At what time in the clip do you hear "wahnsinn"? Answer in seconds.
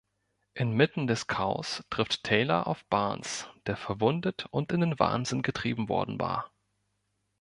4.97-5.43